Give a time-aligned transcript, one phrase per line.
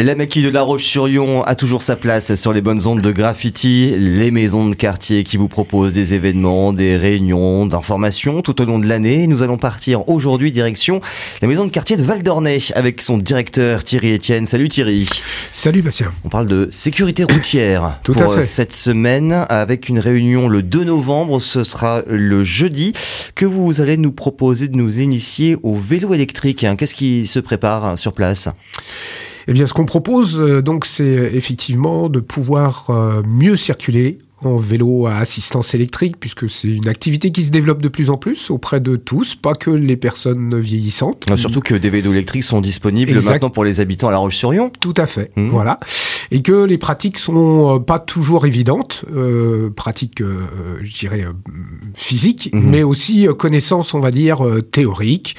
[0.00, 3.92] La maquille de La Roche-sur-Yon a toujours sa place sur les bonnes ondes de graffiti,
[3.98, 8.78] les maisons de quartier qui vous proposent des événements, des réunions, d'informations tout au long
[8.78, 9.26] de l'année.
[9.26, 11.00] Nous allons partir aujourd'hui direction
[11.42, 14.46] la maison de quartier de Val d'Ornay avec son directeur Thierry Etienne.
[14.46, 15.08] Salut Thierry.
[15.50, 16.12] Salut Bastien.
[16.22, 18.42] On parle de sécurité routière Tout pour à fait.
[18.44, 21.40] cette semaine avec une réunion le 2 novembre.
[21.40, 22.92] Ce sera le jeudi
[23.34, 26.64] que vous allez nous proposer de nous initier au vélo électrique.
[26.78, 28.48] Qu'est-ce qui se prépare sur place?
[29.50, 34.18] Eh bien, ce qu'on propose, euh, donc, c'est euh, effectivement de pouvoir euh, mieux circuler
[34.44, 38.18] en vélo à assistance électrique, puisque c'est une activité qui se développe de plus en
[38.18, 41.24] plus auprès de tous, pas que les personnes vieillissantes.
[41.28, 43.30] Ah, Surtout que des vélos électriques sont disponibles Exact.
[43.32, 44.70] maintenant pour les habitants à La Roche-sur-Yon.
[44.80, 45.48] Tout à fait, Mhm.
[45.48, 45.80] voilà.
[46.30, 50.46] Et que les pratiques sont euh, pas toujours évidentes, euh, pratiques, euh,
[50.82, 51.24] je dirais,
[51.94, 52.70] physiques, Mhm.
[52.70, 54.42] mais aussi connaissances, on va dire,
[54.72, 55.36] théoriques,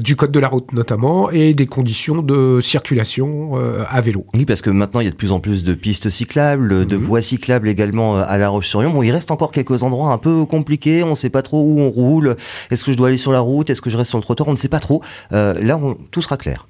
[0.00, 3.52] du code de la route notamment, et des conditions de circulation
[3.88, 4.24] à vélo.
[4.34, 6.96] Oui, parce que maintenant il y a de plus en plus de pistes cyclables, de
[6.96, 7.02] Mhm.
[7.02, 8.90] voies cyclables également à La Roche-sur-Yon.
[8.90, 11.02] Bon, il reste encore quelques endroits un peu compliqués.
[11.02, 12.36] On ne sait pas trop où on roule.
[12.70, 13.68] Est-ce que je dois aller sur la route?
[13.70, 14.48] Est-ce que je reste sur le trottoir?
[14.48, 15.02] On ne sait pas trop.
[15.32, 16.66] Euh, là, on- tout sera clair.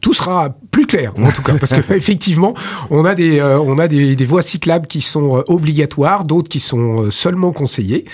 [0.00, 2.54] Tout sera plus clair en tout cas parce que effectivement
[2.90, 6.48] on a des euh, on a des, des voies cyclables qui sont euh, obligatoires d'autres
[6.48, 8.04] qui sont euh, seulement conseillées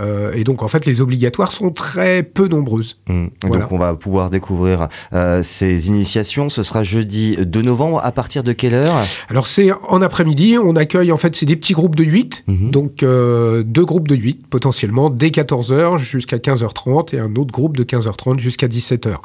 [0.00, 3.26] Euh, et donc en fait les obligatoires sont très peu nombreuses Mm.
[3.44, 3.62] Voilà.
[3.64, 6.48] Donc on va pouvoir découvrir euh, ces initiations.
[6.50, 8.00] Ce sera jeudi 2 novembre.
[8.02, 8.96] À partir de quelle heure?
[9.28, 12.70] Alors c'est en après-midi on accueille en fait c'est des petits groupes de 8 Mhm.
[12.70, 17.76] donc euh, deux groupes de 8 potentiellement dès 14h jusqu'à 15h30 et un autre groupe
[17.76, 19.16] de 15h30 jusqu'à 17h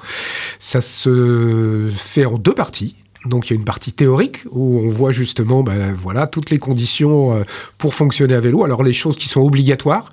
[0.60, 4.90] ça se fait en deux parties donc il y a une partie théorique où on
[4.90, 7.44] voit justement ben, voilà toutes les conditions euh,
[7.78, 8.64] pour fonctionner à vélo.
[8.64, 10.12] Alors les choses qui sont obligatoires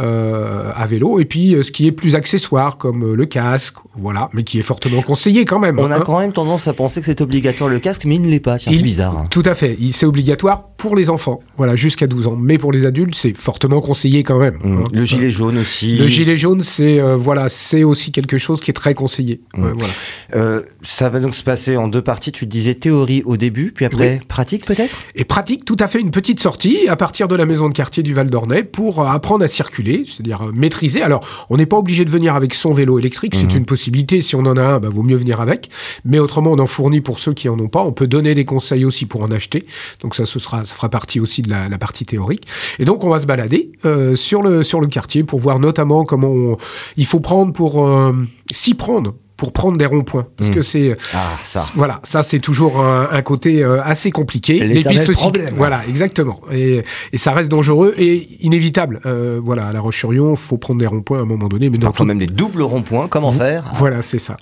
[0.00, 4.30] euh, à vélo et puis euh, ce qui est plus accessoire comme le casque, voilà,
[4.32, 5.78] mais qui est fortement conseillé quand même.
[5.78, 6.02] On a hein.
[6.04, 8.58] quand même tendance à penser que c'est obligatoire le casque, mais il ne l'est pas.
[8.58, 9.18] C'est bizarre.
[9.18, 9.26] hein.
[9.30, 12.36] Tout à fait, Il- c'est obligatoire pour les enfants, voilà, jusqu'à 12 ans.
[12.36, 14.58] Mais pour les adultes, c'est fortement conseillé quand même.
[14.62, 14.72] Mm.
[14.78, 14.82] hein.
[14.92, 15.98] Le gilet jaune aussi.
[15.98, 19.40] Le gilet jaune, c'est voilà, c'est aussi quelque chose qui est très conseillé.
[19.56, 19.64] Mm.
[19.64, 19.94] Ouais, voilà.
[20.36, 22.32] Euh, ça va donc se passer en deux parties.
[22.38, 24.96] Tu disais théorie au début, puis après pratique peut-être?
[25.16, 28.04] Et pratique tout à fait une petite sortie à partir de la maison de quartier
[28.04, 31.02] du Val d'Ornay pour euh, apprendre à circuler, c'est-à-dire euh, maîtriser.
[31.02, 33.56] Alors, on n'est pas obligé de venir avec son vélo électrique, c'est Mhm.
[33.56, 34.20] une possibilité.
[34.22, 35.68] Si on en a un, bah, vaut mieux venir avec.
[36.04, 37.82] Mais autrement, on en fournit pour ceux qui en ont pas.
[37.82, 39.66] On peut donner des conseils aussi pour en acheter.
[40.02, 42.46] Donc ça, ce sera, ça fera partie aussi de la, la partie théorique.
[42.78, 46.04] Et donc, on va se balader euh, sur le sur le quartier pour voir notamment
[46.04, 46.56] comment on-
[46.96, 48.12] il faut prendre pour euh,
[48.52, 50.54] s'y prendre pour prendre des ronds-points parce Mhm.
[50.56, 51.64] que c'est Ah, ça.
[51.74, 54.58] voilà, ça c'est toujours un, un côté euh, assez compliqué.
[54.58, 55.54] L'éternel cycl- problème.
[55.56, 56.40] voilà, exactement.
[56.52, 56.82] Et,
[57.12, 59.00] et ça reste dangereux et inévitable.
[59.06, 61.86] Euh, voilà, à La Roche-sur-Yon, faut prendre des ronds-points à un moment donné, mais dans
[61.86, 63.06] Parfois tout- même des doubles ronds-points.
[63.08, 63.64] Comment faire?
[63.78, 64.36] Voilà, c'est ça.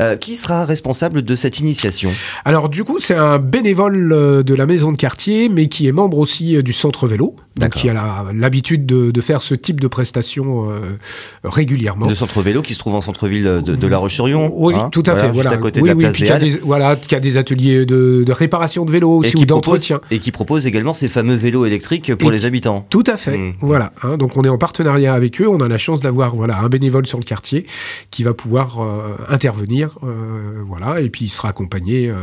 [0.00, 2.10] Euh, Qui sera responsable de cette initiation?
[2.46, 5.92] Alors du coup, c'est un bénévole euh, de la maison de quartier, mais qui est
[5.92, 9.80] membre aussi euh, du centre vélo, donc qui a l'habitude de, de faire ce type
[9.80, 10.96] de prestations euh,
[11.44, 12.06] régulièrement.
[12.06, 14.50] Le centre vélo qui se trouve en centre-ville de, de La Roche-sur-Yon.
[14.54, 15.22] Oui, hein, tout à fait.
[15.28, 15.50] juste Voilà.
[15.52, 17.36] à côté oui, de la oui, place des qui a des, voilà, qui a des
[17.36, 20.00] ateliers de, de réparation de vélos aussi ou d'entretien.
[20.10, 22.86] et qui propose également ces fameux vélos électriques pour Et les qui- habitants.
[22.90, 23.36] Tout à fait.
[23.36, 23.54] Mm.
[23.60, 23.92] Voilà.
[24.02, 25.48] hein, donc on est en partenariat avec eux.
[25.48, 27.66] On a la chance d'avoir voilà un bénévole sur le quartier
[28.10, 29.98] qui va pouvoir euh, intervenir.
[30.02, 31.00] euh, voilà.
[31.00, 32.14] Et puis il sera accompagné euh,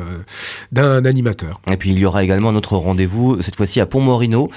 [0.72, 1.62] d'un animateur.
[1.72, 4.50] Et puis il y aura également un autre rendez-vous, cette fois-ci à Pont-Morino,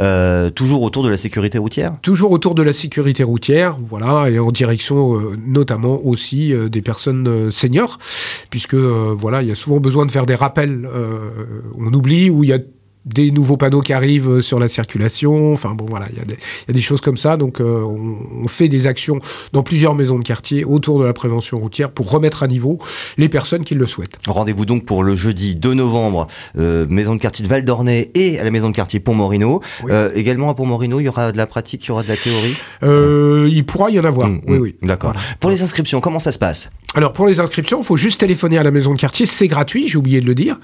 [0.00, 1.94] euh, toujours autour de la sécurité routière.
[2.02, 6.82] Toujours autour de la sécurité routière, voilà, et en direction euh, notamment aussi euh, des
[6.82, 7.98] personnes euh, seniors,
[8.50, 10.88] puisque euh, voilà, il y a souvent besoin de faire des rappels.
[10.92, 11.30] euh,
[11.78, 12.58] on oublie où il y a
[13.06, 15.52] des nouveaux panneaux qui arrivent euh, sur la circulation.
[15.52, 17.36] Enfin bon, voilà, il y, a des- il y a des choses comme ça.
[17.36, 19.18] Donc euh, on, on fait des actions
[19.52, 22.78] dans plusieurs maisons de quartier autour de la prévention routière pour remettre à niveau
[23.18, 24.18] les personnes qui le souhaitent.
[24.26, 26.28] Rendez-vous donc pour le jeudi 2 novembre,
[26.58, 29.60] euh, maison de quartier de Val d'Ornay et à la maison de quartier Pont-Morino.
[29.82, 29.90] Oui.
[29.92, 32.16] Euh, également à Pont-Morino, il y aura de la pratique, il y aura de la
[32.16, 32.56] théorie?
[33.52, 34.28] Il pourra y en avoir.
[34.28, 34.76] Mm, oui, mm, oui.
[34.82, 35.12] D'accord.
[35.12, 35.26] Voilà.
[35.40, 36.70] Pour les inscriptions, comment ça se passe?
[36.94, 39.88] Alors pour les inscriptions, il faut juste téléphoner à la maison de quartier, c'est gratuit,
[39.88, 40.58] j'ai oublié de le dire.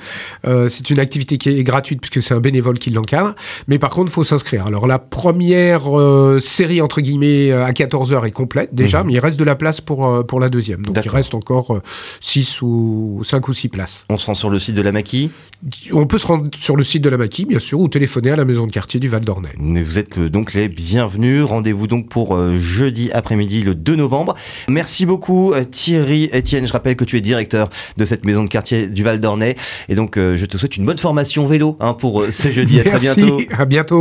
[0.45, 3.35] C'est une activité qui est gratuite puisque c'est un bénévole qui l'encadre,
[3.67, 4.65] mais par contre, il faut s'inscrire.
[4.69, 9.07] Alors la première euh, série entre guillemets euh, à 14h est complète déjà, Mhm.
[9.09, 10.83] mais il reste de la place pour euh, pour la deuxième.
[10.83, 11.81] Donc il reste encore
[12.21, 14.05] 6 ou 5 ou 6 places.
[14.11, 15.33] On se rend sur le site de la Maquis?
[15.93, 18.37] On peut se rendre sur le site de la Maquis, bien sûr, ou téléphoner à
[18.37, 19.51] la maison de quartier du Val d'Ornay.
[19.59, 21.43] Vous êtes donc les bienvenus.
[21.45, 24.35] Rendez-vous donc pour jeudi après-midi, le 2 novembre.
[24.69, 26.67] Merci beaucoup Thierry Etienne.
[26.67, 29.57] Je rappelle que tu es directeur de cette maison de quartier du Val d'Ornay.
[29.89, 32.81] Et donc, je te souhaite une bonne formation vélo hein, pour euh, ce jeudi.
[32.81, 33.41] À très bientôt.
[33.57, 33.99] À bientôt.